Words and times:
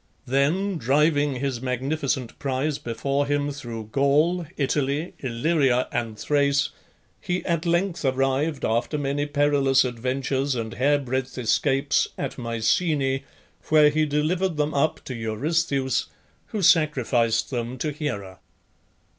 Then 0.25 0.79
driving 0.79 1.35
his 1.35 1.61
magnificent 1.61 2.39
prize 2.39 2.79
before 2.79 3.27
him 3.27 3.51
through 3.51 3.89
Gaul, 3.91 4.47
Italy, 4.57 5.13
Illyria, 5.19 5.87
and 5.91 6.17
Thrace, 6.17 6.69
he 7.19 7.45
at 7.45 7.67
length 7.67 8.03
arrived, 8.03 8.65
after 8.65 8.97
many 8.97 9.27
perilous 9.27 9.85
adventures 9.85 10.55
and 10.55 10.73
hair 10.73 10.97
breadth 10.97 11.37
escapes, 11.37 12.07
at 12.17 12.39
Mycenae, 12.39 13.25
where 13.65 13.91
he 13.91 14.07
delivered 14.07 14.57
them 14.57 14.73
up 14.73 15.01
to 15.05 15.13
Eurystheus, 15.13 16.07
who 16.47 16.63
sacrificed 16.63 17.51
them 17.51 17.77
to 17.77 17.91
Hera. 17.91 18.39